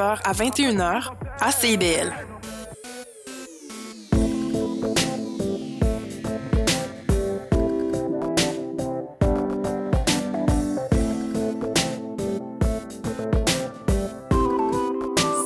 [0.00, 2.14] à 21h à CIBL.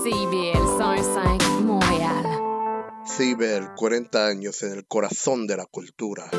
[0.04, 2.24] CIBL 105 Montréal.
[3.04, 6.31] CIBL, 40 años en el corazón de la cultura.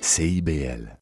[0.00, 1.00] CIBL.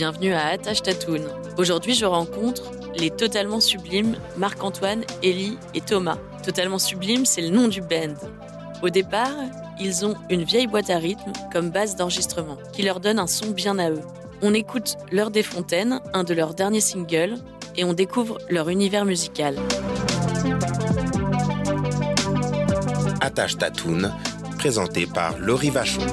[0.00, 1.28] Bienvenue à Attache Tatoune.
[1.58, 6.16] Aujourd'hui, je rencontre les totalement sublimes Marc-Antoine, Ellie et Thomas.
[6.42, 8.14] Totalement sublime, c'est le nom du band.
[8.82, 9.36] Au départ,
[9.78, 13.50] ils ont une vieille boîte à rythme comme base d'enregistrement qui leur donne un son
[13.50, 14.00] bien à eux.
[14.40, 17.36] On écoute L'heure des fontaines, un de leurs derniers singles,
[17.76, 19.54] et on découvre leur univers musical.
[23.20, 24.14] Attache Tatoune,
[24.56, 26.06] présenté par Laurie Vachon.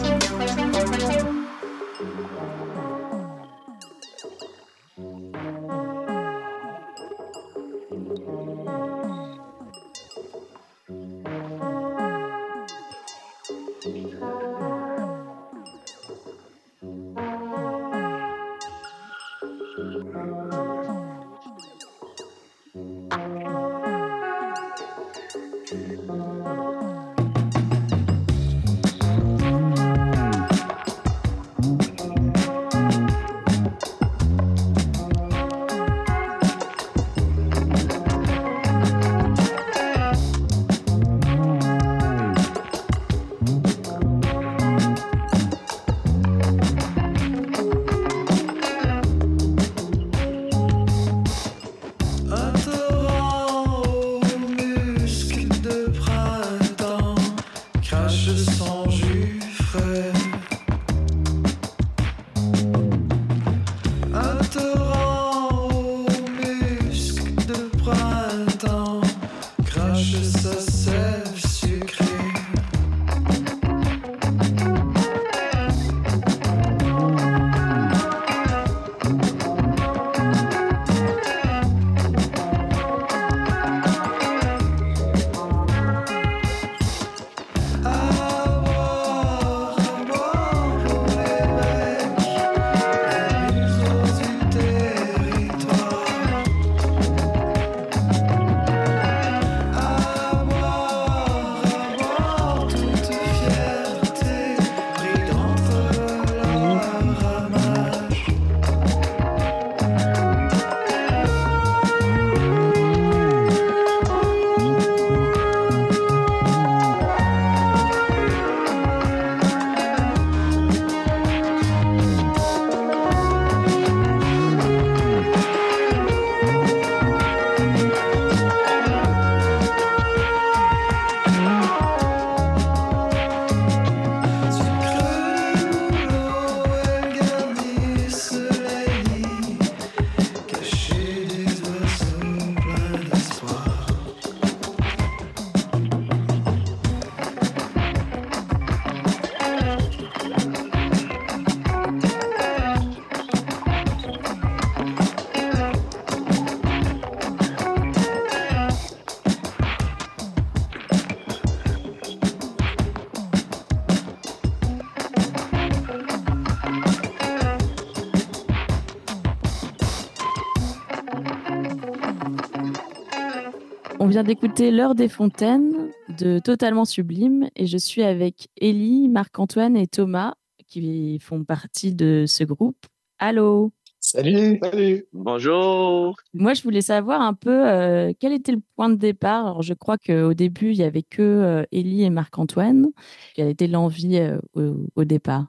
[174.17, 179.85] Vient d'écouter L'heure des fontaines de Totalement Sublime et je suis avec Élie, Marc-Antoine et
[179.85, 180.33] Thomas
[180.65, 182.87] qui font partie de ce groupe.
[183.19, 183.71] Allô?
[183.99, 188.95] Salut Salut Bonjour Moi, je voulais savoir un peu euh, quel était le point de
[188.95, 189.45] départ?
[189.45, 192.87] Alors, je crois qu'au début, il n'y avait que euh, Élie et Marc-Antoine.
[193.35, 195.45] Quelle était l'envie euh, au, au, départ?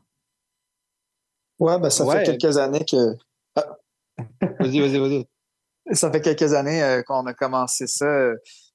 [1.59, 2.23] Ouais, ben, ça Ouais.
[2.23, 3.17] fait quelques années que.
[4.61, 5.27] Vas-y, vas-y, vas-y.
[5.93, 8.07] Ça fait quelques années euh, qu'on a commencé ça.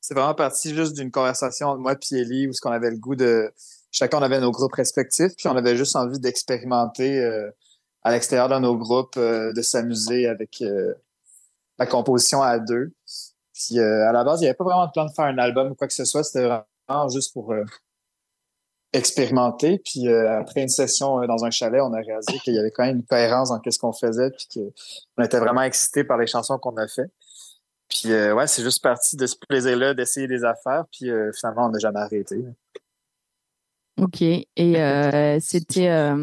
[0.02, 2.98] C'est vraiment parti juste d'une conversation entre moi et Ellie où ce qu'on avait le
[2.98, 3.52] goût de.
[3.92, 7.52] Chacun on avait nos groupes respectifs, puis on avait juste envie d'expérimenter euh,
[8.04, 10.94] à l'extérieur de nos groupes, euh, de s'amuser avec euh,
[11.80, 12.92] la composition à deux.
[13.54, 15.38] Puis euh, à la base, il n'y avait pas vraiment de plan de faire un
[15.38, 16.24] album ou quoi que ce soit.
[16.24, 16.48] C'était
[16.88, 17.54] vraiment juste pour
[18.94, 19.80] expérimenter.
[19.80, 22.72] Puis euh, après une session euh, dans un chalet, on a réalisé qu'il y avait
[22.72, 24.48] quand même une cohérence dans ce qu'on faisait, puis
[25.18, 27.12] qu'on était vraiment excités par les chansons qu'on a fait.
[27.90, 31.70] Puis euh, ouais, c'est juste parti de ce plaisir-là d'essayer des affaires, puis finalement, on
[31.70, 32.44] n'a jamais arrêté.
[34.00, 34.22] Ok.
[34.22, 34.48] Et
[35.42, 36.14] c'était.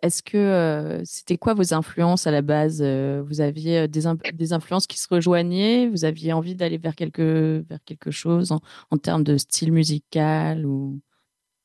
[0.00, 2.82] Est-ce que c'était quoi vos influences à la base?
[2.82, 5.88] Vous aviez des, des influences qui se rejoignaient?
[5.88, 8.60] Vous aviez envie d'aller vers quelque, vers quelque chose en,
[8.90, 11.00] en termes de style musical ou...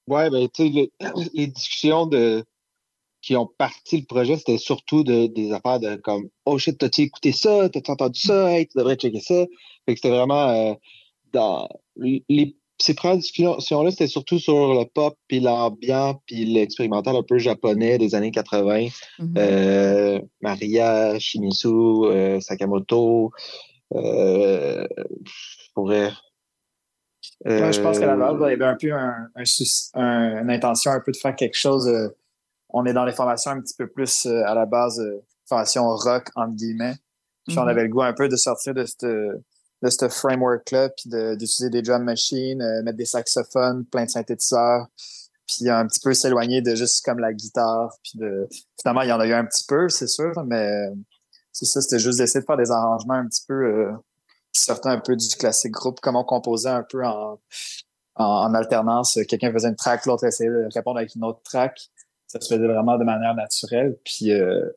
[0.09, 0.69] Ouais, ben, tu sais,
[1.01, 2.43] le- les discussions de,
[3.21, 7.01] qui ont parti le projet, c'était surtout de, des affaires de comme, oh shit, t'as-tu
[7.01, 7.69] écouté ça?
[7.69, 8.51] T'as-tu entendu ça?
[8.51, 9.45] Hey, tu devrais checker ça.
[9.85, 10.73] Fait que c'était vraiment euh,
[11.33, 11.67] dans
[11.97, 12.23] les,
[12.81, 17.97] ces premières discussions-là, c'était surtout sur le pop, puis l'ambiant, puis l'expérimental un peu japonais
[17.97, 18.87] des années 80.
[19.19, 19.33] Mhm.
[19.37, 23.31] Euh, Maria, Shimizu, euh, Sakamoto,
[23.93, 24.87] je
[25.73, 26.11] pourrais.
[27.45, 30.41] Ouais, je pense qu'à la base, il y avait un peu un, un souci- un-
[30.41, 31.87] une intention un peu de faire quelque chose.
[31.87, 32.09] euh,
[32.69, 35.87] on est dans les formations un petit peu plus euh, à la base, euh, formation
[35.89, 36.95] rock, entre guillemets.
[37.47, 37.67] Puis on Mhm.
[37.69, 39.39] avait le goût un peu de sortir de ce
[39.81, 44.09] de ce framework-là, puis de- d'utiliser des drum machines, euh, mettre des saxophones, plein de
[44.09, 44.87] synthétiseurs,
[45.47, 47.95] puis un petit peu s'éloigner de juste comme la guitare.
[48.03, 48.45] Puis de...
[48.81, 50.89] Finalement, il y en a eu un petit peu, c'est sûr, mais
[51.53, 53.91] c'est ça, c'était juste d'essayer de faire des arrangements un petit peu euh,
[54.53, 57.39] qui sortaient un peu du classique groupe, comme on composait un peu en,
[58.15, 59.19] en, en alternance.
[59.27, 61.79] Quelqu'un faisait une track, l'autre essayait de répondre avec une autre track.
[62.27, 63.97] Ça se faisait vraiment de manière naturelle.
[64.03, 64.69] Puis euh,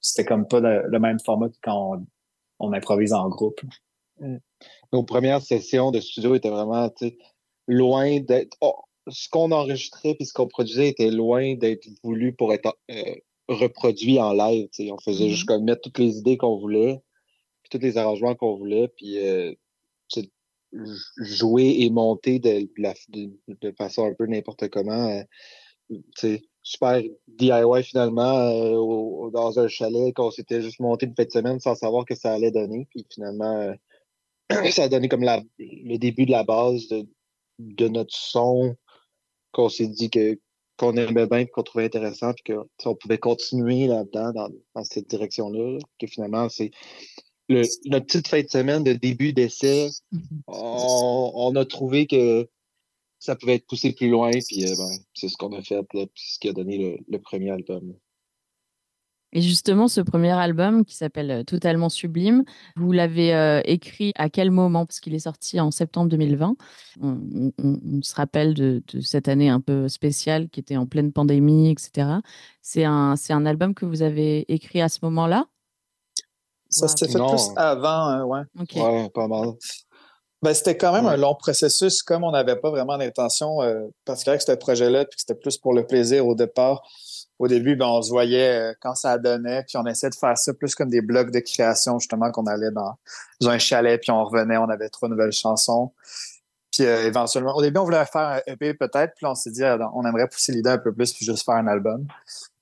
[0.00, 2.06] c'était comme pas le, le même format que quand on,
[2.60, 3.60] on improvise en groupe.
[4.92, 6.90] nos premières sessions de studio étaient vraiment
[7.66, 8.56] loin d'être.
[8.60, 8.74] oh,
[9.08, 13.14] ce qu'on enregistrait puis ce qu'on produisait était loin d'être voulu pour être euh,
[13.48, 14.68] reproduit en live.
[14.90, 15.30] On faisait Mhm.
[15.30, 17.02] juste comme mettre toutes les idées qu'on voulait,
[17.64, 19.52] puis tous les arrangements qu'on voulait, puis euh,
[21.18, 22.68] jouer et monter de,
[23.76, 25.22] façon un peu n'importe comment.
[26.24, 31.30] euh, super DIY finalement euh, dans un chalet qu'on s'était juste monté une fin de
[31.30, 32.86] semaine sans savoir que ça allait donner.
[32.90, 33.74] Puis finalement, euh,
[34.70, 35.24] ça a donné comme
[35.58, 38.76] le début de la base de, notre son
[39.52, 40.38] qu'on s'est dit que
[40.76, 44.48] qu'on aimait bien, qu'on trouvait intéressant, puis que tu sais, on pouvait continuer là-dedans, dans,
[44.74, 45.74] dans cette direction-là.
[45.74, 45.78] là.
[46.00, 46.72] Que finalement, c'est
[47.48, 50.22] le, notre petite fin de semaine de début d'essai, Mhm.
[50.46, 52.48] on, on a trouvé que
[53.18, 56.06] ça pouvait être poussé plus loin, puis euh, ben, c'est ce qu'on a fait, là,
[56.06, 57.94] puis ce qui a donné le, le premier album.
[59.36, 62.44] Et justement, ce premier album qui s'appelle euh, Totalement Sublime,
[62.76, 64.86] vous l'avez euh, écrit à quel moment?
[64.86, 66.54] Parce qu'il est sorti en septembre 2020.
[67.00, 67.18] On,
[67.58, 71.12] on- on se rappelle de, de cette année un peu spéciale qui était en pleine
[71.12, 72.20] pandémie, etc.
[72.62, 75.46] C'est un, c'est un album que vous avez écrit à ce moment-là?
[76.74, 77.28] Ça s'était fait Non.
[77.28, 78.40] plus avant, hein, ouais.
[78.60, 78.72] Ok.
[78.76, 79.50] Ouais, pas mal.
[80.42, 81.12] Ben, c'était quand même Ouais.
[81.12, 85.16] un long processus, comme on n'avait pas vraiment d'intention euh, particulière avec ce projet-là, puis
[85.16, 86.82] que c'était plus pour le plaisir au départ.
[87.38, 90.36] Au début, ben, on se voyait euh, quand ça donnait, puis on essayait de faire
[90.36, 92.94] ça plus comme des blocs de création, justement, qu'on allait dans,
[93.40, 95.92] dans un chalet, puis on revenait, on avait trois nouvelles chansons.
[96.70, 99.50] Puis euh, éventuellement, au début, on voulait faire un EP peut-être, puis là, on s'est
[99.50, 102.06] dit, ah, on aimerait pousser l'idée un peu plus, puis juste faire un album.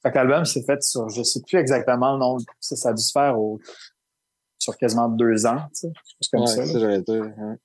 [0.02, 2.92] Fait que l'album s'est fait sur, je sais plus exactement le nom, ça, ça a
[2.92, 3.59] dû se faire au,
[4.62, 6.66] sur quasiment deux ans, tu sais, quelque chose comme Ouais, ça.
[6.66, 7.57] ça, hein.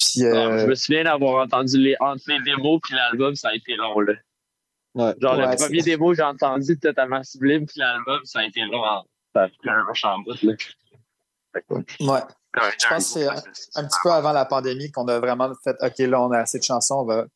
[0.00, 3.48] Puis, Ah, euh, je me souviens d'avoir entendu les, entre les démos puis l'album, ça
[3.48, 4.12] a été long, là.
[4.94, 5.14] Ouais.
[5.20, 8.60] Genre, Ouais, le premier c'est- démo, j'ai entendu totalement sublime, puis l'album, ça a été
[8.62, 8.82] long.
[8.84, 9.04] en-
[9.34, 10.52] Ça a un méchant bout, là.
[12.00, 12.20] Ouais.
[12.80, 13.34] Je pense que c'est un,
[13.74, 16.58] un petit peu avant la pandémie qu'on a vraiment fait OK, là, on a assez
[16.58, 17.26] de chansons, on va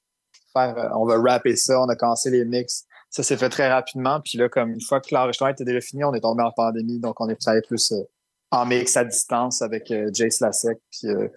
[0.52, 2.84] faire, euh, on va rapper ça, on a commencé les mix.
[3.10, 4.20] Ça s'est fait très rapidement.
[4.20, 6.98] Puis là, comme une fois que l'enregistrement était déjà fini, on est tombé en pandémie,
[6.98, 8.02] donc on est travaillé plus euh,
[8.52, 10.78] en mix à distance avec euh, Jace Lasek.
[10.90, 11.28] Puis euh,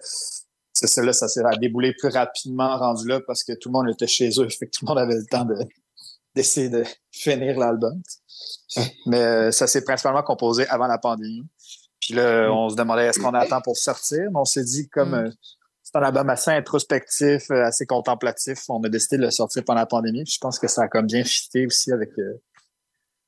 [0.72, 3.88] c'est ça, là, ça s'est déboulé plus rapidement rendu là parce que tout le monde
[3.90, 4.48] était chez eux.
[4.50, 5.56] Fait que tout le monde avait le temps de
[6.34, 7.98] d'essayer de finir l'album.
[9.06, 11.46] Mais euh, ça s'est principalement composé avant la pandémie.
[11.98, 15.12] Puis là, on se demandait est-ce qu'on attend pour sortir, mais on s'est dit comme
[15.12, 15.14] Mm.
[15.14, 15.30] euh,
[15.82, 18.58] c'est un album assez introspectif, euh, assez contemplatif.
[18.68, 20.26] On a décidé de le sortir pendant la pandémie.
[20.26, 22.10] Je pense que ça a comme bien fité aussi avec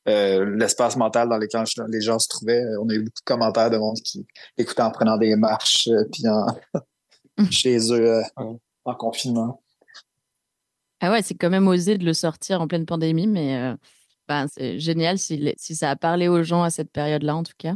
[0.08, 2.62] euh, euh, l'espace mental dans lequel les gens se trouvaient.
[2.80, 6.28] On a eu beaucoup de commentaires de monde qui écoutaient en prenant des marches, puis
[6.28, 6.46] en
[7.50, 8.20] chez eux
[8.84, 9.62] en confinement.
[11.00, 13.74] Ah ouais, c'est quand même osé de le sortir en pleine pandémie, mais
[14.26, 17.52] ben, c'est génial si, si, ça a parlé aux gens à cette période-là, en tout
[17.56, 17.74] cas.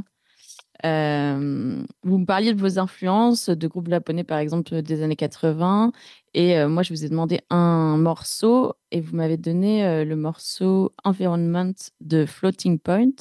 [0.85, 5.93] Euh, vous me parliez de vos influences de groupes japonais, par exemple, des années 80.
[6.35, 10.17] Et euh, moi, je vous ai demandé un morceau et vous m'avez donné euh, le
[10.17, 13.13] morceau Environment de Floating Point.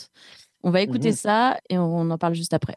[0.63, 2.75] On va écouter mmh ça et on en parle juste après.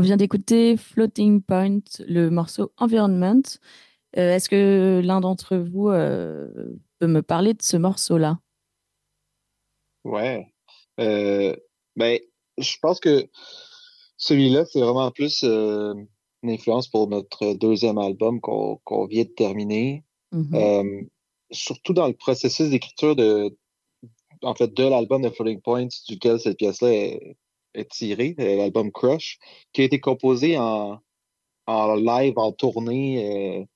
[0.00, 3.42] Vient d'écouter Floating Point, le morceau Environment.
[4.16, 6.48] Euh, Est-ce que l'un d'entre vous euh,
[6.98, 8.38] peut me parler de ce morceau-là?
[10.04, 10.52] Ouais.
[11.00, 11.54] Euh,
[11.96, 12.18] ben,
[12.58, 13.28] je pense que
[14.16, 16.06] celui-là, c'est vraiment plus une
[16.44, 20.04] influence pour notre deuxième album qu'on vient de terminer.
[20.32, 20.54] Mhm.
[20.54, 21.02] Euh,
[21.50, 23.56] surtout dans le processus d'écriture de,
[24.42, 27.36] en fait, de l'album de Floating Points, duquel cette pièce-là est,
[27.76, 29.38] est tirée, euh, l'album Crush,
[29.72, 30.98] qui a été composé en,
[31.66, 33.66] en live, en tournée,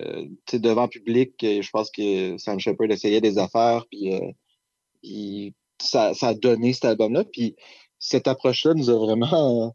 [0.00, 1.42] euh, euh, devant public.
[1.44, 6.84] Euh, Je pense que Sam Shepard essayait des affaires, puis, ça, ça a donné cet
[6.84, 7.24] album-là.
[7.24, 7.56] Puis
[7.98, 9.74] cette approche-là nous a vraiment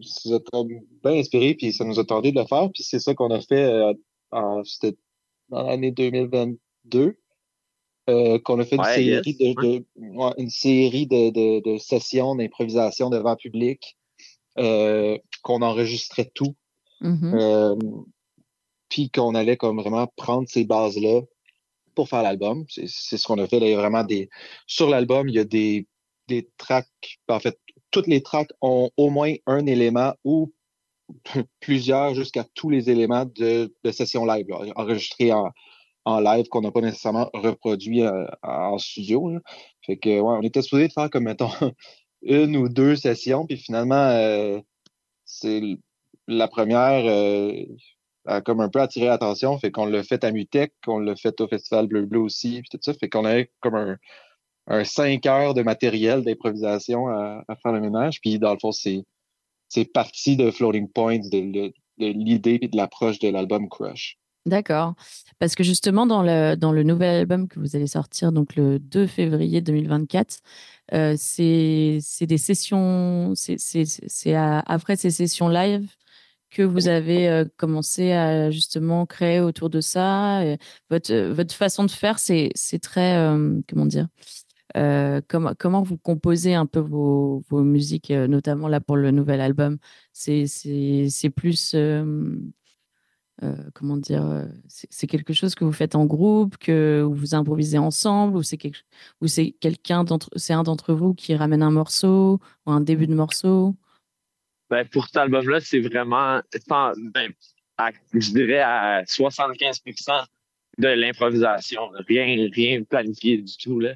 [0.00, 2.70] ça nous a bien inspiré, puis ça nous a tenté de le faire.
[2.72, 3.94] Puis c'est ça qu'on a fait
[4.32, 4.62] en,
[5.48, 7.16] dans l'année 2022.
[8.10, 9.22] Euh, qu'on a fait une série yes.
[9.24, 13.96] de, de- ouais, une série de, de, de sessions d'improvisation devant public,
[14.58, 16.54] euh, qu'on enregistrait tout,
[17.00, 17.34] Mhm.
[17.34, 17.76] euh,
[18.88, 21.22] puis qu'on allait comme vraiment prendre ces bases-là
[21.94, 22.64] pour faire l'album.
[22.68, 23.60] C'est c'est ce qu'on a fait.
[23.60, 24.28] Là, il y a vraiment des.
[24.66, 25.86] Sur l'album, il y a des,
[26.28, 26.88] des tracks.
[27.28, 27.58] En fait,
[27.90, 30.52] toutes les tracks ont au moins un élément ou
[31.60, 35.50] plusieurs jusqu'à tous les éléments de, de session live, là, enregistrés en,
[36.04, 39.32] en live qu'on n'a pas nécessairement reproduit euh, en studio.
[39.82, 41.50] Fait que ouais, on était supposé faire comme mettons
[42.22, 44.60] une ou deux sessions, puis finalement euh,
[45.24, 45.62] c'est
[46.28, 47.52] la première euh,
[48.26, 51.40] a comme un peu attiré l'attention, fait qu'on l'a fait à Mutec, qu'on l'a fait
[51.40, 53.98] au Festival Bleu Bleu aussi, puis tout ça, fait qu'on avait comme un,
[54.66, 59.04] un cinq heures de matériel d'improvisation à, faire le ménage, puis dans le fond, c'est
[59.92, 64.18] parti de Floating Points, de, de- de l'idée et de l'approche de l'album Crush.
[64.46, 64.94] D'accord.
[65.38, 68.78] Parce que justement, dans le, dans le nouvel album que vous allez sortir, donc le
[68.78, 70.40] 2 février 2024,
[70.92, 75.88] euh, c'est des sessions, c'est après ces sessions live
[76.50, 80.44] que vous avez euh, commencé à justement créer autour de ça.
[80.44, 80.58] Et
[80.90, 82.52] votre, votre façon de faire, c'est
[82.82, 84.08] très, euh, comment dire,
[84.76, 89.10] euh, comment, comment vous composez un peu vos, vos musiques, euh, notamment là pour le
[89.12, 89.78] nouvel album?
[90.12, 92.36] C'est plus, euh,
[93.42, 97.78] euh, comment dire, euh, c'est quelque chose que vous faites en groupe, que vous improvisez
[97.78, 98.78] ensemble, ou c'est quelque,
[99.20, 103.06] ou c'est quelqu'un d'entre, c'est un d'entre vous qui ramène un morceau ou un début
[103.06, 103.74] de morceau?
[104.70, 107.32] Ben, pour cet album-là, c'est vraiment, sans- ben,
[107.76, 110.24] à- je dirais à 75%
[110.78, 111.90] de l'improvisation.
[112.08, 113.94] Rien, rien planifié du tout, là.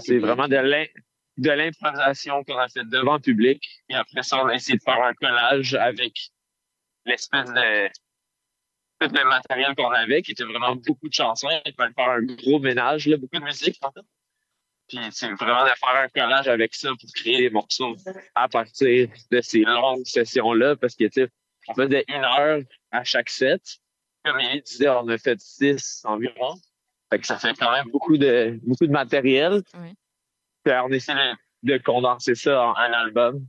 [0.00, 0.56] C'est vraiment de
[1.38, 3.62] de l'improvisation qu'on a fait devant public.
[3.90, 6.30] Et après ça, on a essayé de faire un collage avec
[7.04, 7.88] l'espèce de
[9.00, 11.48] tout le matériel qu'on avait, qui était vraiment beaucoup de chansons.
[11.64, 14.00] Il fallait faire un gros ménage, là, beaucoup de musique, en fait.
[14.88, 17.96] Puis c'est vraiment de faire un collage avec ça pour créer des morceaux
[18.34, 21.28] à partir de ces longues sessions-là, parce que, tu sais,
[21.68, 22.60] on faisait une heure
[22.92, 23.60] à chaque set.
[24.24, 26.54] Comme il disait, on a fait six environ.
[27.10, 29.62] Fait que ça fait quand même beaucoup de, beaucoup de matériel.
[29.74, 29.94] Oui.
[30.64, 33.46] Puis on essaie de, de condenser ça en un album.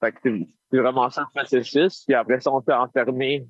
[0.00, 2.04] Fait que c'est- c'est vraiment ça le processus.
[2.06, 3.46] Puis après ça, on s'est enfermé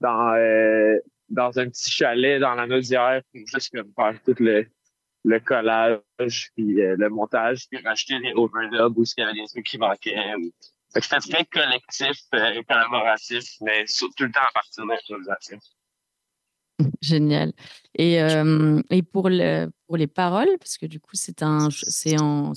[0.00, 4.66] dans, euh, dans un petit chalet dans la Naudière pour juste faire tout le,
[5.24, 6.00] le collage,
[6.54, 9.78] puis euh, le montage, puis rajouter des overdubs où il y avait des trucs qui
[9.78, 10.34] manquaient.
[10.92, 15.58] Fait c'était très collectif, euh, collaboratif, mais tout le temps à partir de l'improvisation.
[17.02, 17.52] Génial.
[17.96, 21.68] Et, euh, et pour, le, pour les paroles, parce que du coup, c'est en,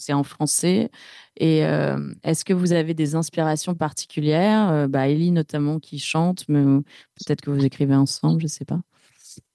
[0.09, 0.91] en français.
[1.37, 4.69] Et euh, est-ce que vous avez des inspirations particulières?
[4.69, 8.65] Euh, bah, Ellie, notamment, qui chante, mais peut-être que vous écrivez ensemble, je ne sais
[8.65, 8.79] pas.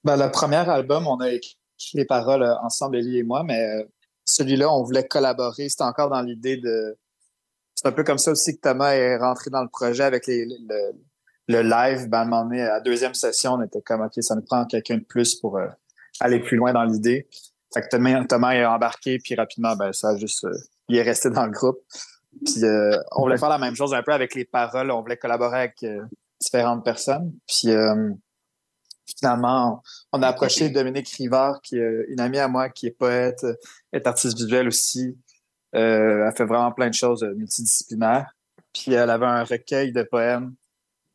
[0.05, 1.57] Ben, le premier album, on a écrit
[1.95, 3.87] les paroles ensemble, Ellie et moi, mais
[4.25, 5.69] celui-là, on voulait collaborer.
[5.69, 6.99] C'était encore dans l'idée de.
[7.75, 10.47] C'est un peu comme ça aussi que Thomas est rentré dans le projet avec les,
[10.47, 10.93] le,
[11.49, 12.09] le live.
[12.09, 14.43] Ben, à un moment donné, à la deuxième session, on était comme, OK, ça nous
[14.43, 15.67] prend quelqu'un de plus pour euh,
[16.21, 17.29] aller plus loin dans l'idée.
[17.73, 20.45] Fait que Thomas, Thomas est embarqué, puis rapidement, ben, ça a juste.
[20.45, 20.57] euh,
[20.89, 21.79] il est resté dans le groupe.
[22.45, 24.91] Puis euh, on voulait faire la même chose un peu avec les paroles.
[24.91, 26.05] On voulait collaborer avec euh,
[26.41, 27.33] différentes personnes.
[27.47, 27.73] Puis
[29.19, 29.83] finalement,
[30.13, 33.45] on a approché Dominique Rivard, qui est une amie à moi, qui est poète,
[33.93, 35.17] est artiste visuel aussi.
[35.73, 38.31] Elle fait vraiment plein de choses multidisciplinaires.
[38.73, 40.55] Puis elle avait un recueil de poèmes,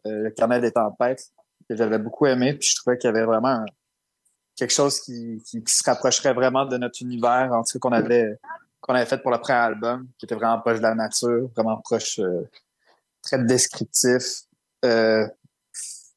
[0.06, 1.32] le Carnet des tempêtes,
[1.70, 2.54] que j'avais beaucoup aimé.
[2.54, 3.66] Puis je trouvais qu'il y avait vraiment un-
[4.56, 7.96] quelque chose qui, qui, qui se rapprocherait vraiment de notre univers, en tout cas qu'on
[7.96, 8.40] avait
[8.82, 11.78] qu'on avait fait pour le premier album, qui était vraiment proche de la nature, vraiment
[11.78, 12.50] proche, euh,
[13.22, 14.24] très descriptif.
[14.84, 15.28] Euh,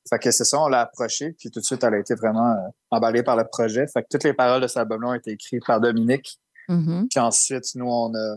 [0.09, 2.53] fait que c'est ça, on l'a approché, puis tout de suite, elle a été vraiment
[2.53, 3.87] euh, emballée par le projet.
[3.87, 6.38] Fait que toutes les paroles de cet album-là ont été écrites par Dominique.
[6.68, 7.09] Mhm.
[7.11, 8.37] Puis ensuite, nous, on a,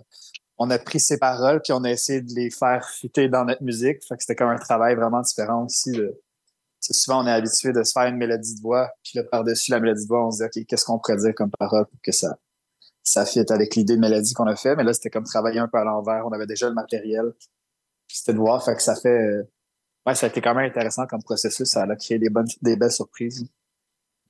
[0.58, 3.64] on a pris ses paroles puis on a essayé de les faire fitter dans notre
[3.64, 4.04] musique.
[4.08, 6.00] Fait que c'était comme un travail vraiment différent aussi.
[6.80, 9.80] Souvent, on est habitué de se faire une mélodie de voix, puis là, par-dessus la
[9.80, 12.12] mélodie de voix, on se dit, OK, qu'est-ce qu'on pourrait dire comme parole pour que
[12.12, 12.38] ça,
[13.04, 14.76] ça fitte avec l'idée de mélodie qu'on a fait?
[14.76, 16.26] Mais là, c'était comme travailler un peu à l'envers.
[16.26, 17.34] On avait déjà le matériel.
[18.08, 18.64] C'était de voir.
[18.64, 19.42] Fait que ça fait.
[20.06, 21.68] Ouais, ça a été quand même intéressant comme processus.
[21.68, 23.46] Ça a créé des bonnes, des belles surprises.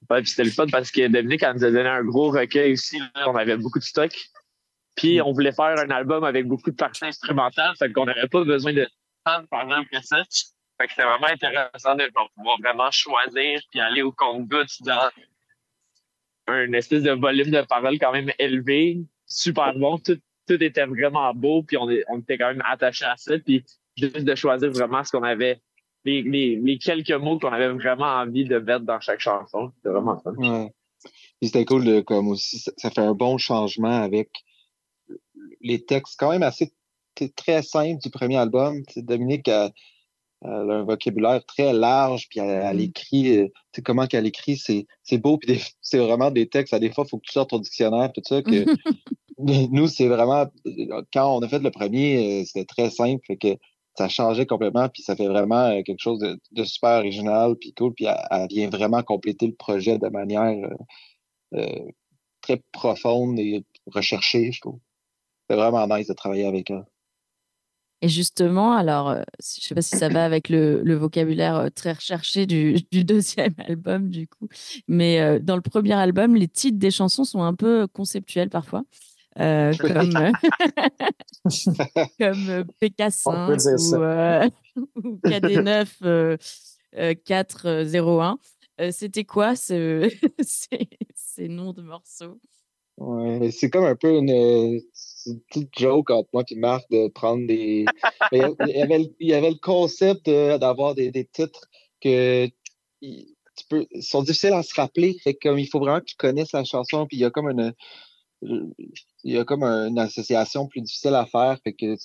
[0.10, 3.00] Ouais, c'était le fun parce que Dominique elle nous a donné un gros recueil aussi.
[3.26, 4.12] On avait beaucoup de stock.
[4.98, 7.74] Puis on voulait faire un album avec beaucoup de parties instrumentales.
[7.78, 8.88] Fait qu'on n'avait pas besoin de
[9.24, 10.24] tant par exemple que ça.
[10.80, 15.10] Fait que c'était vraiment intéressant de pouvoir vraiment choisir puis aller au compte-gouttes dans
[16.48, 19.98] un espèce de volume de paroles quand même élevé, super bon.
[19.98, 23.38] Tout, tout était vraiment beau, puis on, était quand même attachés à ça.
[23.40, 25.62] Puis juste de choisir vraiment ce qu'on avait,
[26.06, 29.72] les, les, les quelques mots qu'on avait vraiment envie de mettre dans chaque chanson.
[29.76, 30.34] C'était vraiment fun.
[30.36, 30.72] Ouais.
[31.42, 34.30] C'était cool de, comme aussi, ça fait un bon changement avec
[35.68, 36.74] les textes quand même assez
[37.36, 38.84] très simples du premier album.
[38.98, 39.72] Dominique a,
[40.44, 42.82] elle a un vocabulaire très large, puis elle, elle Mm.
[42.82, 46.74] écrit, euh, tu sais, comment qu'elle écrit, c'est, c'est beau, puis c'est vraiment des textes,
[46.74, 48.66] à des fois, il faut que tu sortes ton dictionnaire, tout ça, que
[49.40, 50.48] nous, c'est vraiment,
[51.14, 53.58] quand on a fait le premier, euh, c'était très simple, fait que
[53.98, 57.74] ça changeait complètement, puis ça fait vraiment euh, quelque chose de, de super original, puis
[57.74, 60.70] cool, puis elle, elle vient vraiment compléter le projet de manière
[61.54, 61.92] euh, euh,
[62.42, 64.80] très profonde et recherchée, je trouve.
[65.50, 66.86] C'est vraiment nice de travailler avec elle.
[68.04, 71.70] Et justement, alors, euh, je sais pas si ça va avec le, le vocabulaire euh,
[71.70, 74.48] très recherché du, du deuxième album, du coup,
[74.88, 78.84] mais euh, dans le premier album, les titres des chansons sont un peu conceptuels parfois,
[79.40, 80.32] euh, comme, euh,
[82.20, 82.64] comme euh,
[83.26, 83.98] On peut PK5 dire ça.
[83.98, 84.50] ou, euh,
[85.04, 86.38] ou KD9 euh,
[86.98, 88.38] euh, 401.
[88.80, 90.08] Euh, C'était quoi ce,
[90.40, 92.40] ces, ces noms de morceaux?
[92.98, 94.80] Ouais, c'est comme un peu une, euh,
[95.28, 97.86] une petite joke entre moi et Marc de prendre des.
[98.32, 101.68] Il y avait, le- il y avait le concept de- d'avoir des, des titres
[102.02, 102.48] que
[103.02, 105.18] tu peux, sont difficiles à se rappeler.
[105.24, 107.32] Fait que comme il faut vraiment que tu connaisses la chanson, puis il y a
[107.32, 107.74] comme une.
[109.24, 111.58] Il y a comme une association plus difficile à faire.
[111.64, 111.96] Fait que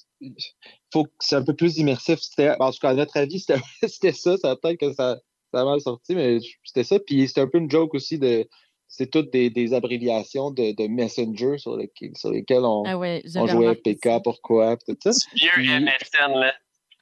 [0.92, 2.20] faut que c'est un peu plus immersif.
[2.58, 4.36] En tout cas, à notre avis, c'était c'était ça.
[4.38, 5.18] Ça peut-être que ça,
[5.52, 6.98] ça a mal sorti, mais c'était ça.
[6.98, 8.48] Puis c'était un peu une joke aussi de
[8.94, 13.22] c'est toutes des, des abréviations de, de Messenger sur, lesquelles- sur lesquelles on, Ah ouais,
[13.36, 13.74] on j'avais jouait.
[13.74, 15.26] PK, pourquoi, puis tout ça.
[15.34, 16.52] Vieux Puis- MSN, là.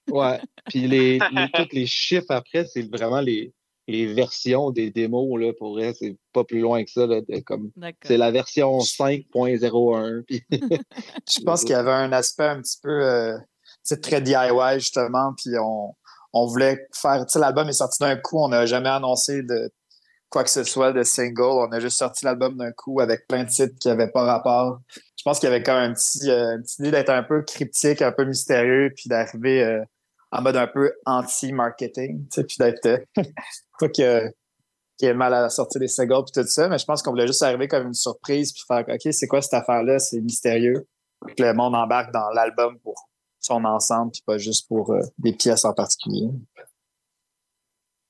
[0.08, 0.40] Ouais.
[0.68, 3.52] Puis les, les, tous les chiffres après, c'est vraiment les,
[3.88, 7.40] les versions des démos, là, pour vrai, c'est pas plus loin que ça, là, de,
[7.40, 7.98] comme, D'accord.
[8.04, 12.90] c'est la version 5.01, puis Je pense qu'il y avait un aspect un petit peu
[13.04, 13.36] euh,
[14.02, 15.32] très DIY, justement.
[15.36, 15.94] Puis on,
[16.32, 17.26] on voulait faire.
[17.26, 18.38] Tu sais, l'album est sorti d'un coup.
[18.38, 19.72] On n'a jamais annoncé de
[20.30, 21.42] quoi que ce soit de single.
[21.42, 24.80] On a juste sorti l'album d'un coup avec plein de titres qui n'avaient pas rapport.
[25.16, 27.22] Je pense qu'il y avait quand même un petit, euh, une petite idée d'être un
[27.22, 29.84] peu cryptique, un peu mystérieux, puis d'arriver euh,
[30.32, 32.26] en mode un peu anti-marketing.
[32.28, 32.86] Puis d'être.
[32.86, 32.98] euh,
[33.78, 34.32] pas que
[35.00, 37.12] qui est mal à la sortie des singles puis tout ça, mais je pense qu'on
[37.12, 39.98] voulait juste arriver comme une surprise puis faire OK, c'est quoi cette affaire-là?
[39.98, 40.86] C'est mystérieux.
[41.36, 43.08] Que le monde embarque dans l'album pour
[43.40, 46.28] son ensemble puis pas juste pour euh, des pièces en particulier.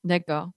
[0.02, 0.48] D'accord.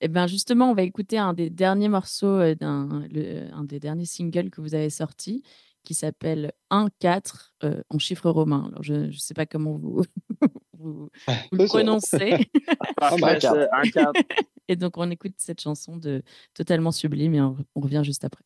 [0.00, 3.80] Et bien justement, on va écouter un des derniers morceaux, euh, d'un, le- un des
[3.80, 5.42] derniers singles que vous avez sorti,
[5.84, 8.66] qui s'appelle 1-4 euh, en chiffres romains.
[8.68, 10.02] Alors, je ne sais pas comment vous,
[10.78, 12.36] vous, vous le prononcez.
[12.80, 13.40] Ah, Parfait, quatre.
[13.54, 14.20] ça, un quatre.
[14.68, 16.22] Et donc, on écoute cette chanson de
[16.54, 18.42] Totalement Sublime et on, on revient juste après.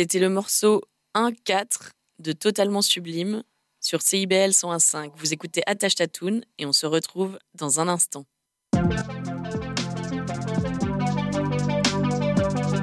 [0.00, 0.80] C'était le morceau
[1.14, 3.42] 1-4 de Totalement Sublime
[3.80, 5.10] sur CIBL 101.5.
[5.16, 8.24] Vous écoutez Attache Tatoon et on se retrouve dans un instant.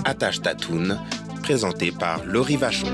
[0.06, 0.96] Attache Tatoon,
[1.42, 2.94] présenté par Laurie Vachon.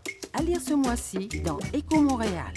[0.33, 2.53] À lire ce mois-ci dans Éco Montréal.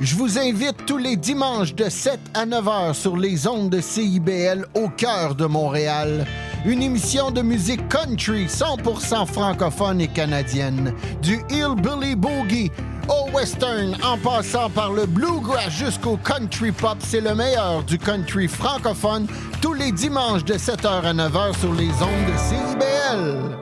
[0.00, 3.80] Je vous invite tous les dimanches de 7 à 9 heures sur les ondes de
[3.80, 6.26] CIBL au cœur de Montréal.
[6.64, 10.94] Une émission de musique country 100% francophone et canadienne.
[11.20, 12.70] Du hillbilly boogie
[13.08, 18.46] au western en passant par le bluegrass jusqu'au country pop, c'est le meilleur du country
[18.46, 19.26] francophone
[19.60, 23.61] tous les dimanches de 7h à 9h sur les ondes de CIBL.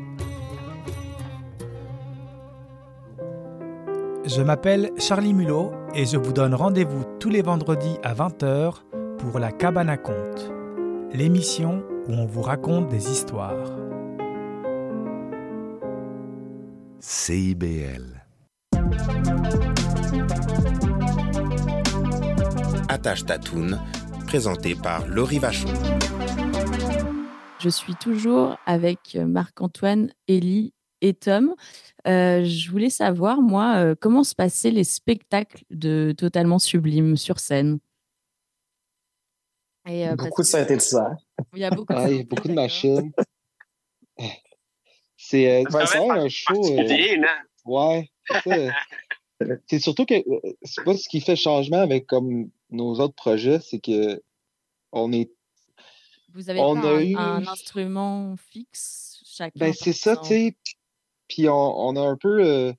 [4.23, 8.83] Je m'appelle Charlie Mulot et je vous donne rendez-vous tous les vendredis à 20h
[9.17, 10.51] pour La Cabane à Conte,
[11.11, 13.71] l'émission où on vous raconte des histoires.
[16.99, 18.23] CIBL.
[22.89, 23.79] Attache Tatoon,
[24.27, 25.73] présenté par Laurie Vachon.
[27.57, 31.55] Je suis toujours avec Marc-Antoine, Élie et Tom.
[32.07, 37.39] Euh, je voulais savoir, moi, euh, comment se passaient les spectacles de Totalement Sublime sur
[37.39, 37.79] scène?
[39.87, 41.15] Et, euh, beaucoup de synthétiseurs.
[41.53, 43.11] Il y a beaucoup, ah, il y a beaucoup de machines.
[45.17, 46.61] C'est un show.
[47.65, 48.09] ouais.
[49.67, 50.13] C'est surtout que
[50.61, 54.21] c'est pas ce qui fait changement avec comme nos autres projets, c'est que
[54.91, 55.31] on est.
[56.31, 57.15] Vous avez on a un, eu...
[57.15, 60.57] un instrument fixe chacun Ben c'est ça, tu sais.
[61.31, 62.73] Puis on, a un peu.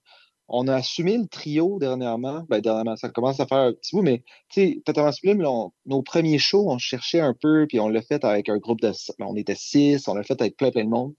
[0.48, 2.44] on a assumé le trio dernièrement.
[2.48, 5.42] Ben, dernièrement, ça commence à faire un petit bout, mais tu sais, Totalement Sublime,
[5.86, 8.92] nos premiers shows, on cherchait un peu, puis on l'a fait avec un groupe de.
[9.18, 11.14] ben, on était six, on l'a fait avec plein, plein de monde.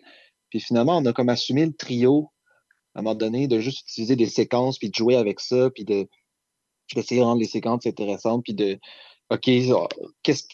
[0.49, 2.29] Puis finalement, on a comme assumé le trio
[2.95, 5.83] à un moment donné, de juste utiliser des séquences, puis de jouer avec ça, puis
[5.85, 6.07] de
[6.93, 8.79] d'essayer de rendre les séquences intéressantes, puis de
[9.29, 9.49] OK,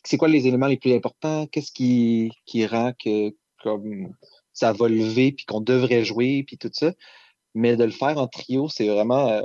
[0.05, 1.47] c'est quoi les éléments les plus importants?
[1.47, 4.13] Qu'est-ce qui, qui rend que comme
[4.59, 6.93] ça va lever, puis qu'on devrait jouer, puis tout ça.
[7.55, 9.41] Mais de le faire en trio, c'est vraiment euh,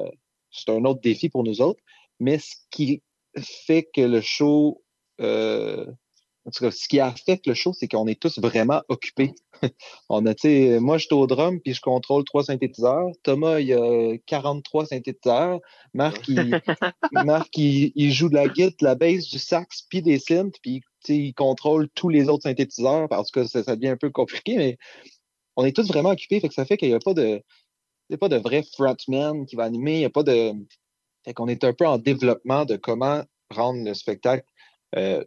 [0.50, 1.80] c'est un autre défi pour nous autres.
[2.20, 3.02] Mais ce qui
[3.38, 4.82] fait que le show
[5.20, 5.86] euh,
[6.46, 9.32] en tout cas, ce qui affecte le show, c'est qu'on est tous vraiment occupés.
[10.10, 13.08] On a, tu sais, moi, je suis au drum, puis je contrôle trois synthétiseurs.
[13.22, 15.60] Thomas, il a 43 synthétiseurs.
[15.94, 16.60] Marc, il,
[17.12, 20.56] Marc, il, il joue de la guitare, de la bass, du sax, puis des synths,
[20.60, 24.10] puis tu sais, il contrôle tous les autres synthétiseurs, parce que ça, devient un peu
[24.10, 24.78] compliqué, mais
[25.56, 27.42] on est tous vraiment occupés, fait que ça fait qu'il n'y a pas de,
[28.12, 30.52] a pas de vrai frontman qui va animer, il n'y a pas de,
[31.24, 34.46] fait qu'on est un peu en développement de comment rendre le spectacle,
[34.96, 35.24] euh,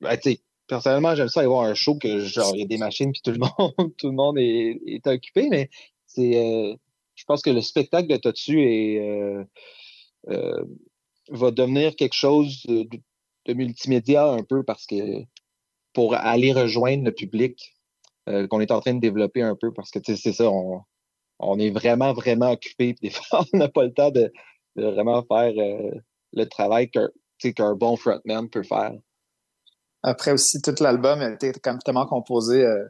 [0.00, 0.18] ben,
[0.66, 3.22] personnellement, j'aime ça aller voir un show que genre il y a des machines puis
[3.22, 5.70] tout le monde, tout le monde est, occupé, mais
[6.06, 6.74] c'est euh,
[7.14, 8.98] je pense que le spectacle de Totu est
[10.28, 10.64] euh,
[11.28, 12.64] va devenir quelque chose
[13.46, 15.22] de, multimédia un peu parce que
[15.92, 17.74] pour aller rejoindre le public
[18.28, 20.82] euh, qu'on est en train de développer un peu parce que c'est ça, on,
[21.42, 22.94] on est vraiment, vraiment occupé.
[23.02, 24.32] Des fois, on n'a pas le temps de,
[24.76, 25.90] vraiment faire euh,
[26.32, 28.92] le travail qu'un bon frontman peut faire.
[30.02, 32.88] Après aussi, tout l'album a été complètement composé euh,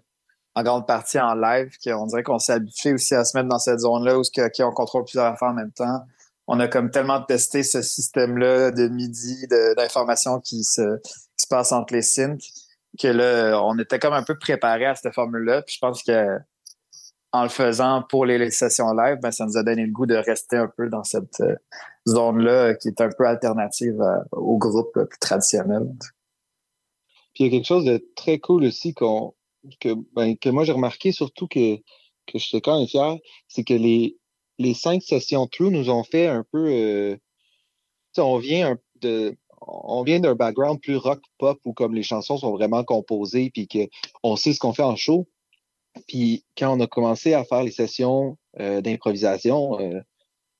[0.54, 3.58] en grande partie en live, qu'on dirait qu'on s'est habitué aussi à se mettre dans
[3.58, 6.00] cette zone-là où qui on contrôle plusieurs affaires en même temps.
[6.54, 11.72] On a comme tellement testé ce système-là de midi, d'informations qui se, qui se passe
[11.72, 12.44] entre les synths,
[13.00, 15.62] que là, on était comme un peu préparé à cette formule-là.
[15.62, 16.38] Puis je pense que
[17.32, 20.14] en le faisant pour les, sessions live, ben, ça nous a donné le goût de
[20.14, 21.56] rester un peu dans cette euh,
[22.06, 25.84] zone-là euh, qui est un peu alternative à- au groupe euh, plus traditionnel.
[27.32, 30.72] Puis il y a quelque chose de très cool aussi que, ben, que moi j'ai
[30.72, 31.76] remarqué surtout que,
[32.26, 33.16] que je suis quand même fier,
[33.48, 34.18] c'est que les,
[34.62, 37.16] les cinq sessions True nous ont fait un peu euh,
[38.16, 42.52] on vient de on vient d'un background plus rock pop où comme les chansons sont
[42.52, 43.88] vraiment composées puis que
[44.22, 45.28] on sait ce qu'on fait en show.
[46.08, 50.00] Puis quand on a commencé à faire les sessions euh, d'improvisation, euh,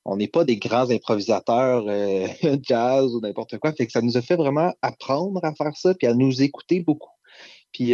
[0.05, 1.85] on n'est pas des grands improvisateurs
[2.61, 3.73] jazz ou n'importe quoi.
[3.73, 6.79] Fait que ça nous a fait vraiment apprendre à faire ça puis à nous écouter
[6.79, 7.11] beaucoup.
[7.73, 7.93] Puis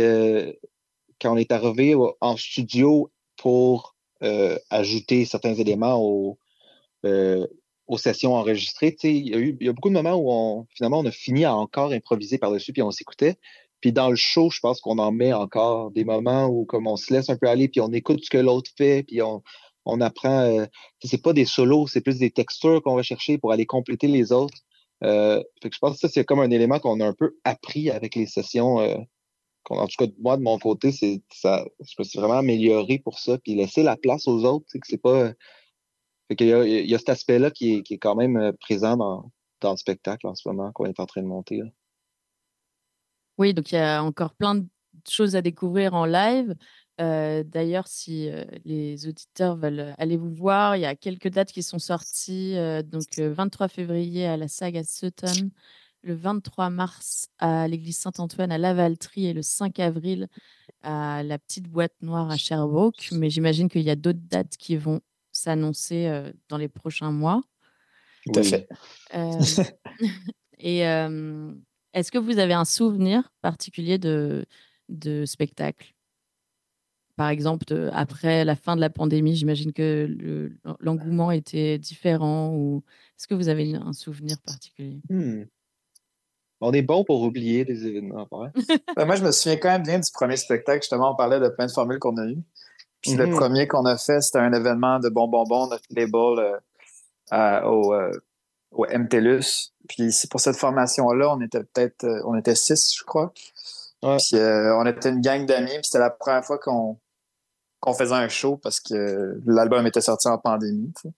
[1.21, 3.95] quand on est arrivé en studio pour
[4.69, 6.37] ajouter certains éléments
[7.05, 7.47] euh,
[7.87, 10.99] aux sessions enregistrées, il y, a eu, y a beaucoup de moments où on, finalement
[10.99, 13.37] on a fini à encore improviser par-dessus puis on s'écoutait.
[13.81, 16.97] Puis dans le show, je pense qu'on en met encore des moments où comme on
[16.97, 19.41] se laisse un peu aller puis on écoute ce que l'autre fait puis on,
[19.85, 20.41] on apprend.
[20.41, 20.65] euh,
[21.03, 24.31] c'est pas des solos, c'est plus des textures qu'on va chercher pour aller compléter les
[24.31, 24.59] autres.
[25.03, 27.37] Euh, fait que je pense que ça c'est comme un élément qu'on a un peu
[27.43, 28.79] appris avec les sessions.
[28.81, 28.97] euh,
[29.69, 33.19] en tout cas, moi de mon côté, c'est ça, je me suis vraiment amélioré pour
[33.19, 34.65] ça puis laisser la place aux autres.
[34.71, 35.33] Que c'est pas.
[36.29, 38.97] Y a, il y a cet aspect-là qui est, qui est quand même euh, présent
[38.97, 41.61] dans, dans le spectacle en ce moment qu'on est en train de monter.
[43.37, 44.67] Oui, donc il y a encore plein de
[45.07, 46.55] choses à découvrir en live.
[46.99, 51.51] Euh, D'ailleurs, si euh, les auditeurs veulent aller vous voir, il y a quelques dates
[51.51, 52.57] qui sont sorties.
[52.57, 55.51] euh, donc, euh, 23 février à la saga Sutton,
[56.01, 60.27] le 23 mars à l'église Saint-Antoine à Lavaltrie et le 5 avril
[60.81, 63.09] à la petite boîte noire à Sherbrooke.
[63.11, 67.41] Mais j'imagine qu'il y a d'autres dates qui vont s'annoncer euh, dans les prochains mois.
[68.25, 68.67] Tout à fait.
[69.13, 69.39] Euh,
[70.59, 71.53] et euh,
[71.93, 74.45] est-ce que vous avez un souvenir particulier de,
[74.89, 75.93] de spectacle?
[77.15, 82.55] Par exemple, de- après la fin de la pandémie, j'imagine que le- l'engouement était différent.
[82.55, 82.81] Ou
[83.17, 85.01] est-ce que vous avez un souvenir particulier?
[85.09, 85.43] Hmm.
[86.61, 88.27] On est bon pour oublier des événements.
[88.31, 88.49] ouais.
[88.95, 90.81] Ben, moi, je me souviens quand même bien du premier spectacle.
[90.83, 92.43] Justement, on parlait de plein de formules qu'on a eues.
[93.01, 93.35] Puis le Mhm.
[93.35, 96.59] premier qu'on a fait, c'était un événement de Bon Bonbon, notre label
[97.31, 98.11] euh, au, euh,
[98.71, 99.71] au MTLUS.
[99.87, 103.31] Puis pour cette formation-là, on était peut-être, euh, on était six, je crois.
[104.01, 105.69] Puis euh, on était une gang d'amis.
[105.71, 106.97] Puis c'était la première fois qu'on
[107.81, 110.91] qu'on faisait un show parce que l'album était sorti en pandémie.
[111.01, 111.13] tu sais.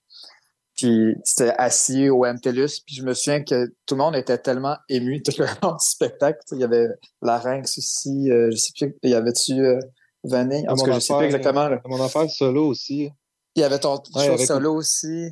[0.82, 2.80] Puis c'était assis au MTLUS.
[2.84, 5.84] Puis je me souviens que tout le monde était tellement ému tout le long du
[5.84, 6.40] spectacle.
[6.52, 6.88] Il y avait
[7.22, 8.30] Larynx aussi.
[8.30, 8.96] euh, je sais plus.
[9.02, 9.78] Il y avait-tu euh,
[10.24, 10.68] Vanille?
[10.68, 11.68] En tout cas, je sais plus exactement.
[11.68, 11.80] là.
[11.84, 13.10] à mon affaire solo aussi.
[13.54, 15.28] Il y avait ton Ouais, show avec- solo aussi.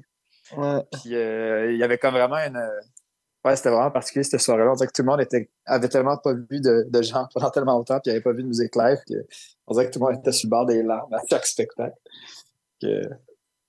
[0.56, 0.82] Ouais.
[1.02, 2.56] Puis euh, il y avait comme vraiment une.
[2.56, 2.80] euh,
[3.42, 4.70] Ouais, c'était vraiment particulier cette soirée-là.
[4.70, 7.48] On dirait que tout le monde était, avait tellement pas vu de, de gens pendant
[7.50, 9.14] tellement longtemps, puis il avait pas vu de musique live, que
[9.66, 11.96] on dirait que tout le monde était sur le bord des larmes à chaque spectacle.
[12.82, 13.00] Que,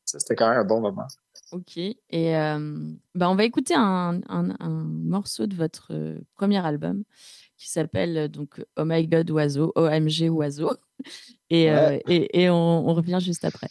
[0.03, 1.07] ça, c'était quand même un bon moment.
[1.51, 1.77] Ok.
[1.77, 1.95] Et
[2.37, 7.03] euh, bah, on va écouter un, un- un morceau de votre euh, premier album
[7.57, 10.71] qui s'appelle donc Oh My God Oiseau, OMG Oiseau.
[11.49, 13.67] Et, euh, et, et on, on revient juste après.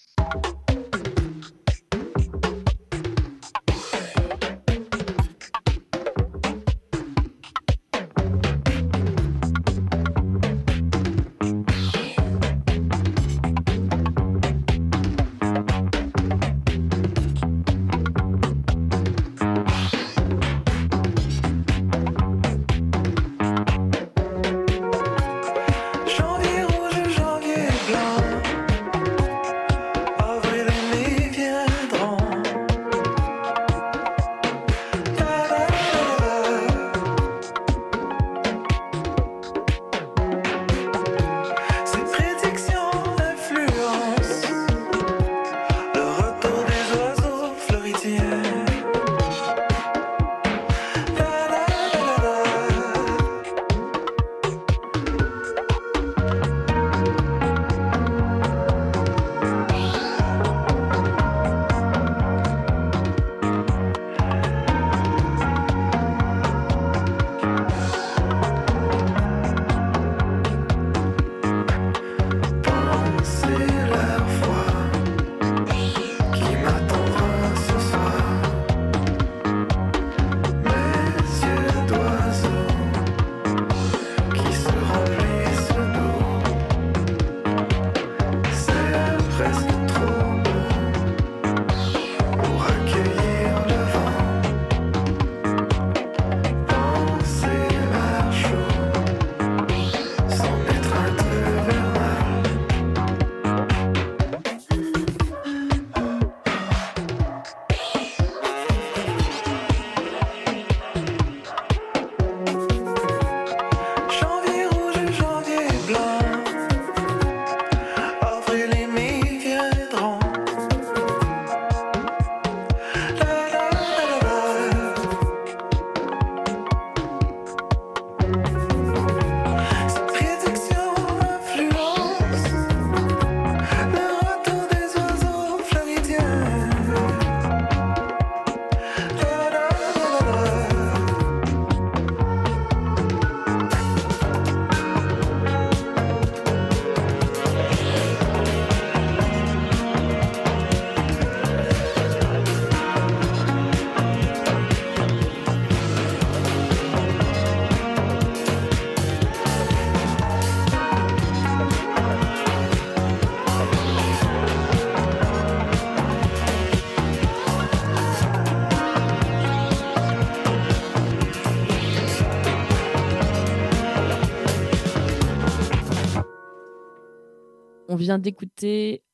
[178.11, 179.05] Vient d'écouter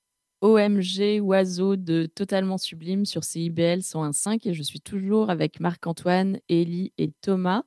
[0.40, 6.94] OMG Oiseau de Totalement Sublime sur CIBL 101.5 et je suis toujours avec Marc-Antoine, Élie
[6.97, 7.64] et Thomas.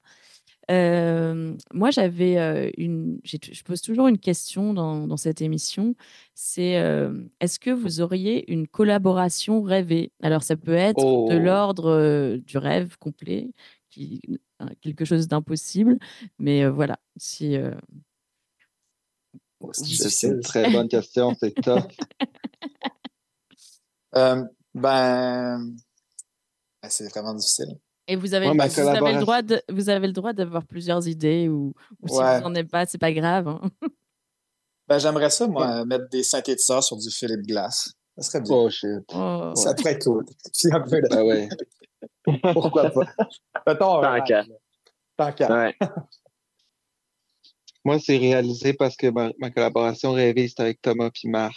[0.72, 3.20] Euh, moi, j'avais euh, une.
[3.24, 5.94] Je pose toujours une question dans, dans cette émission.
[6.34, 10.12] C'est euh, est-ce que vous auriez une collaboration rêvée?
[10.24, 10.98] Alors, ça peut être
[11.30, 11.40] de Oh.
[11.40, 13.52] l'ordre du rêve complet,
[13.92, 14.22] qui,
[14.82, 16.00] quelque chose d'impossible,
[16.40, 16.98] mais euh, voilà.
[17.18, 17.56] Si
[19.72, 21.84] C'est une très bonne question, c'est top.
[24.16, 24.43] Euh,
[24.74, 25.60] ben,
[26.82, 27.78] ben, c'est vraiment difficile.
[28.07, 31.07] Et vous avez, Ouais, vous avez le droit de, vous avez le droit d'avoir plusieurs
[31.07, 32.38] idées ou, ou si Ouais.
[32.39, 33.47] vous n'en avez pas, c'est pas grave.
[33.47, 33.62] hein.
[34.88, 37.93] Ben, j'aimerais ça, moi, mettre des synthétiseurs sur du Philippe Glass.
[38.18, 38.55] Ça serait bien.
[38.55, 38.89] Oh shit.
[39.14, 39.53] Oh.
[39.55, 40.26] Ça être cool.
[40.72, 41.07] Un peu de...
[41.12, 41.47] Ah ouais.
[42.53, 43.05] Pourquoi pas?
[43.68, 44.41] Mettons Tant qu'à.
[44.41, 44.55] là.
[45.16, 45.72] Tant qu'à.
[47.86, 51.56] Moi, c'est réalisé parce que ma, ma collaboration rêvée, c'est avec Thomas puis Marc.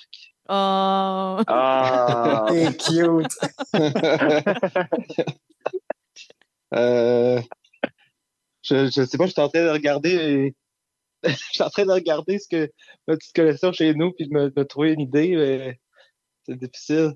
[0.48, 1.42] Oh.
[1.46, 2.46] Ah.
[2.48, 3.38] T'es cute.
[6.74, 7.38] Euh,
[8.62, 10.54] je, je sais pas, je suis en train de regarder.
[11.24, 12.72] Je suis en train de regarder ce que
[13.06, 15.78] ma petite collection chez nous puis de me, me trouver une idée, mais
[16.46, 17.12] c'est difficile.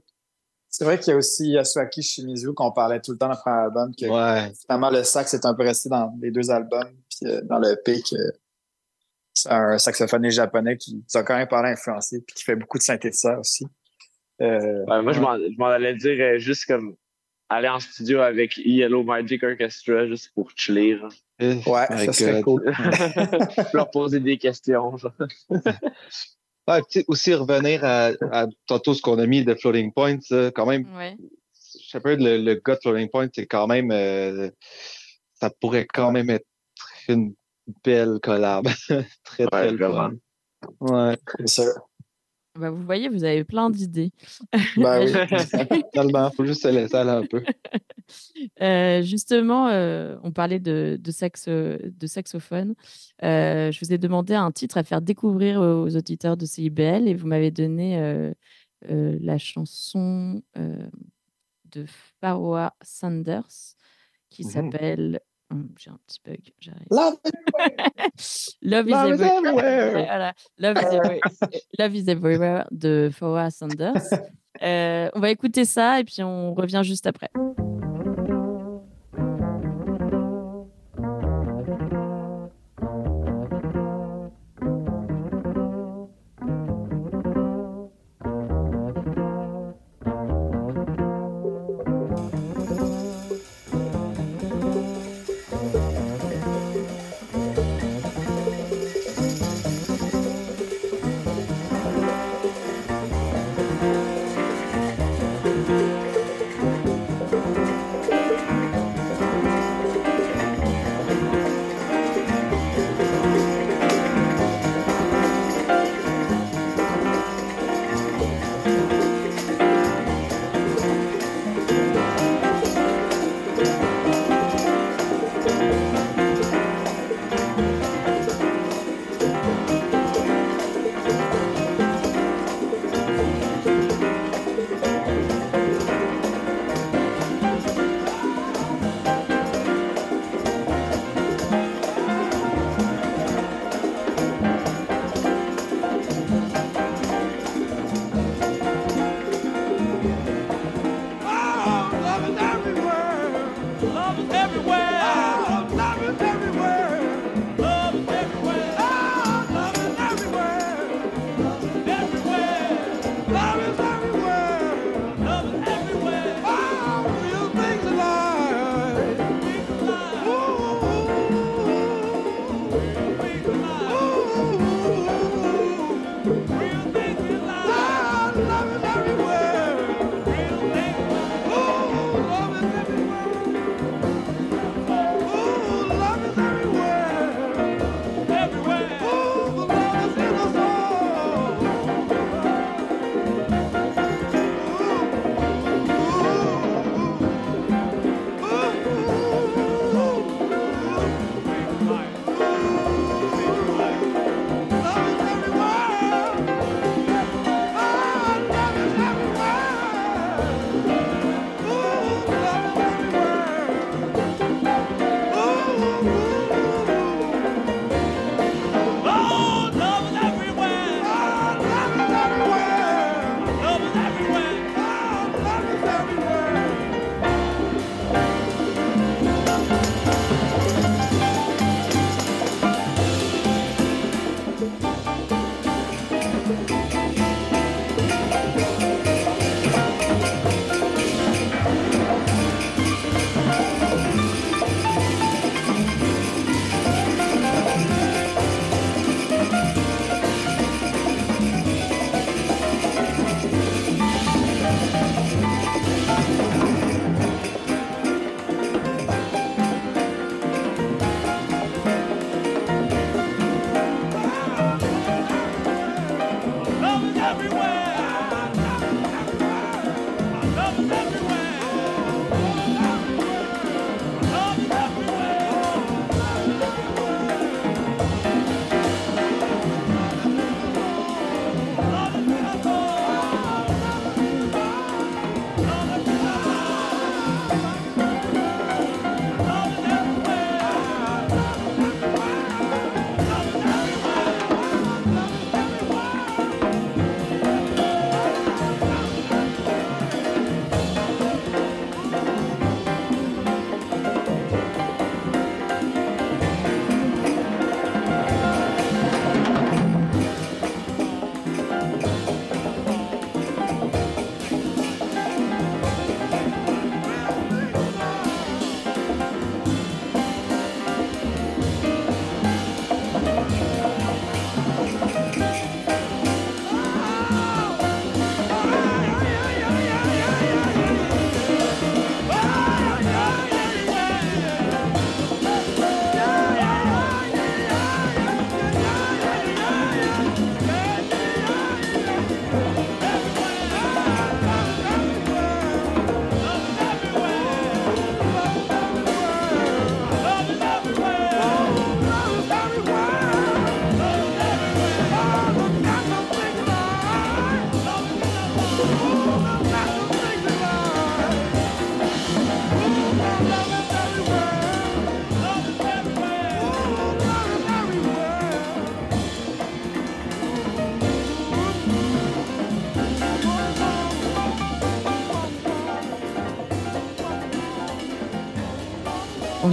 [0.69, 3.41] C'est vrai qu'il y a aussi Yasuaki Shimizu qu'on parlait tout le temps dans le
[3.41, 4.53] premier album, que Ouais.
[4.61, 7.73] finalement le sax est un peu resté dans les deux albums, puis euh, dans le
[7.73, 8.33] EP que c'est
[9.47, 12.79] un saxophoniste japonais qui nous a quand même pas mal influencé, puis qui fait beaucoup
[12.79, 13.67] de synthétiseurs aussi.
[14.41, 16.95] Euh, Ouais, moi, je m'en je m'en allais dire euh, juste comme
[17.49, 20.99] aller en studio avec Yellow Magic Orchestra juste pour chiller.
[20.99, 21.13] genre.
[21.41, 22.65] Ouais, ça serait cool.
[23.75, 24.97] leur poser des questions.
[24.97, 25.13] genre.
[26.69, 30.67] Ouais, aussi revenir à, à tantôt ce qu'on a mis de Floating Points, euh, quand
[30.67, 31.17] même, Ouais.
[31.81, 33.93] Shepard, le, le gars de Floating Point, c'est quand même.
[33.93, 34.51] euh,
[35.35, 36.45] ça pourrait quand même être
[37.09, 37.35] une
[37.85, 38.67] belle collab.
[39.25, 40.13] très, très le fun.
[40.81, 41.17] Ouais.
[41.45, 41.73] C'est sûr.
[42.59, 44.13] Bah, vous voyez, vous avez plein d'idées.
[44.77, 45.13] Ben oui.
[45.93, 47.43] Finalement, faut juste se laisser aller un peu.
[48.63, 52.75] Euh, justement, euh, on parlait de, de, saxo- de saxophone.
[53.23, 57.15] Euh, je vous ai demandé un titre à faire découvrir aux auditeurs de CIBL et
[57.15, 58.33] vous m'avez donné euh,
[58.91, 60.87] euh, la chanson euh,
[61.73, 61.85] de
[62.21, 63.75] Pharoah Sanders
[64.31, 64.51] qui Mhm.
[64.51, 65.21] s'appelle.
[65.51, 66.39] Hum, J'ai un petit bug.
[66.91, 67.15] Love
[68.19, 69.37] is Love is everywhere.
[69.47, 70.07] everywhere.
[70.07, 70.33] Voilà.
[70.59, 71.21] Love is everywhere.
[71.79, 74.11] Love is everywhere de Pharoah Sanders.
[74.63, 77.31] Euh, on va écouter ça et puis on revient juste après.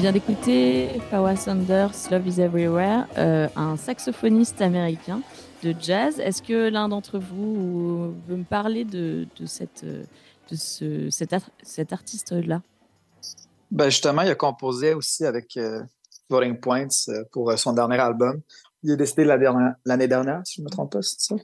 [0.03, 5.21] Vient d'écouter Fawa Sanders, Love is Everywhere, euh, un saxophoniste américain
[5.63, 6.19] de jazz.
[6.19, 10.03] Est-ce que l'un d'entre vous veut me parler de, de, cette, euh,
[10.51, 12.61] de ce, cet, ar- cet artiste-là?
[13.71, 15.81] Ben justement, il a composé aussi avec euh,
[16.29, 18.41] Voting Points euh, pour son dernier album.
[18.83, 21.35] Il est décédé l'année dernière, si je ne me trompe pas, c'est ça?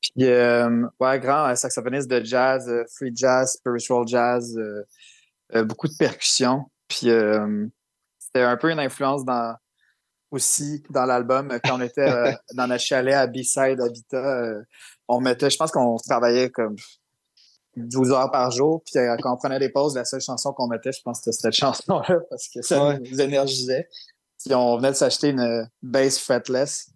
[0.00, 4.58] Puis, euh, ouais, grand saxophoniste de jazz, free jazz, spiritual jazz,
[5.54, 6.64] beaucoup de percussions.
[6.88, 7.08] Puis,
[8.34, 9.54] c'était un peu une influence dans,
[10.30, 11.56] aussi dans l'album.
[11.64, 14.62] Quand on était euh, dans notre chalet à B-Side Habitat, euh,
[15.08, 16.74] on mettait, je pense qu'on travaillait comme
[17.76, 18.82] 12 heures par jour.
[18.84, 21.30] Puis euh, quand on prenait des pauses, la seule chanson qu'on mettait, je pense que
[21.30, 23.88] c'était cette chanson-là parce que ça nous énergisait.
[24.44, 26.90] Puis on venait de s'acheter une bass fretless.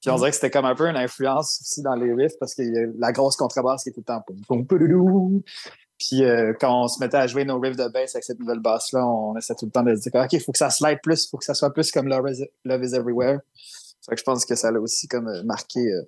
[0.00, 2.54] Puis on dirait que c'était comme un peu une influence aussi dans les riffs parce
[2.54, 5.42] qu'il y a la grosse contrebasse qui était tout le temps.
[6.00, 8.58] Puis euh, quand on se mettait à jouer nos riffs de bass avec cette nouvelle
[8.58, 10.98] basse-là, on essaie tout le temps de se dire OK, il faut que ça slide
[11.02, 13.40] plus, il faut que ça soit plus comme Love is, Love is Everywhere.
[14.08, 16.02] Que je pense que ça l'a aussi comme euh, marqué euh,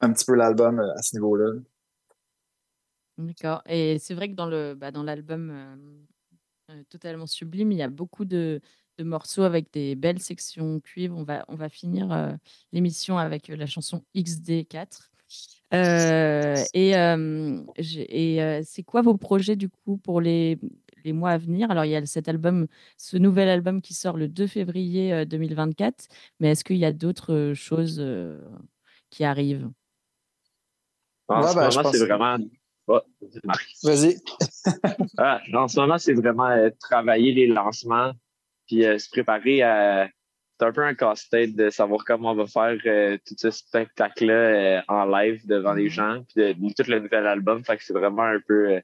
[0.00, 1.52] un petit peu l'album à ce niveau-là.
[3.18, 3.60] D'accord.
[3.66, 5.52] Et c'est vrai que dans le bah, dans l'album
[6.88, 8.60] totalement sublime, il y a beaucoup de,
[8.98, 11.16] de morceaux avec des belles sections cuivre.
[11.18, 12.38] On va on va finir
[12.72, 15.10] l'émission avec la chanson XD4.
[15.74, 20.58] Euh, et euh, et euh, c'est quoi vos projets du coup pour les
[21.04, 21.70] les mois à venir?
[21.70, 22.66] Alors il y a cet album,
[22.96, 26.06] ce nouvel album qui sort le 2 février euh, 2024.
[26.40, 28.38] Mais est-ce qu'il y a d'autres choses euh,
[29.10, 29.70] qui arrivent?
[31.28, 32.38] En Ouais, ce ben, je moment, c'est vraiment.
[33.84, 34.16] Vas-y.
[35.18, 38.12] Ah, en ce moment, c'est vraiment euh, travailler les lancements,
[38.66, 40.08] puis euh, se préparer à.
[40.58, 44.34] C'est un peu un casse-tête de savoir comment on va faire euh, tout ce spectacle-là
[44.34, 47.64] euh, en live devant les gens, puis de, de tout le nouvel album.
[47.64, 48.70] Fait que c'est vraiment un peu.
[48.72, 48.80] euh,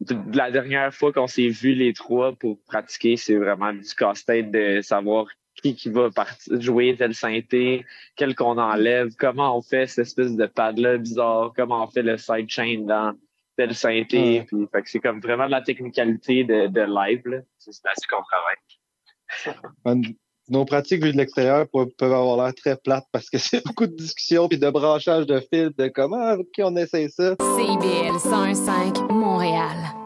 [0.00, 3.94] de de la dernière fois qu'on s'est vu les trois pour pratiquer, c'est vraiment du
[3.96, 6.10] casse-tête de savoir qui qui va
[6.50, 11.82] jouer tel synthé, quel qu'on enlève, comment on fait cette espèce de pad-là bizarre, comment
[11.84, 13.14] on fait le sidechain dans
[13.56, 14.44] tel synthé.
[14.46, 17.42] Puis, fait que c'est comme vraiment de la technicalité de, de live.
[17.58, 20.16] c'est là-dessus qu'on travaille.
[20.48, 23.96] Nos pratiques vues de l'extérieur peuvent avoir l'air très plates parce que c'est beaucoup de
[23.96, 27.34] discussions puis de branchage de fils de comment ok on essaie ça.
[27.56, 30.05] CIBL 101.5 Montréal.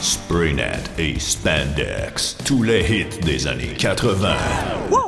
[0.00, 4.32] Spraynet et Spandex, tous les hits des années 80.
[4.90, 5.07] Wow,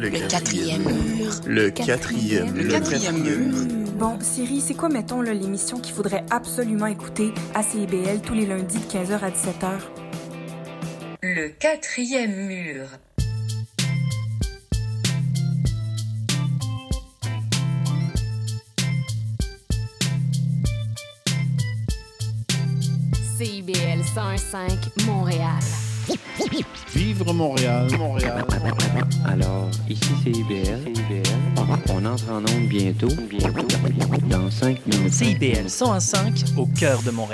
[0.00, 1.30] Le quatrième mur.
[1.46, 3.66] Le quatrième Le quatrième mur.
[3.98, 8.78] Bon, Siri, c'est quoi, mettons, l'émission qu'il faudrait absolument écouter à CIBL tous les lundis
[8.78, 9.78] de 15h à 17h?
[11.20, 12.86] Le quatrième mur.
[23.36, 25.60] CIBL 105 Montréal.
[26.94, 28.44] Vivre Montréal, Montréal.
[29.26, 30.92] Alors, ici c'est IBL.
[31.92, 33.08] On entre en onde bientôt.
[33.28, 33.66] Bientôt.
[34.28, 35.12] Dans 5 minutes.
[35.12, 37.28] CIBL 105 au cœur de Montréal.